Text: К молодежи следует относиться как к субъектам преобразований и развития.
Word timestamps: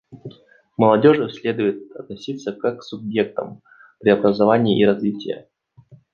К 0.09 0.77
молодежи 0.77 1.29
следует 1.29 1.91
относиться 1.91 2.53
как 2.53 2.79
к 2.79 2.83
субъектам 2.83 3.61
преобразований 3.99 4.81
и 4.81 4.85
развития. 4.87 5.47